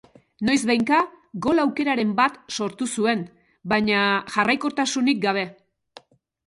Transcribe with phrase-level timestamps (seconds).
[0.47, 1.01] Noizbehinka
[1.47, 3.23] gol aukeraren bat sortu zuen,
[3.75, 4.03] baina
[4.37, 5.47] jarraikortasunik gabe.